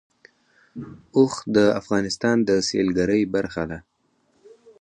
[1.15, 3.79] اوښ د افغانستان د سیلګرۍ برخه ده.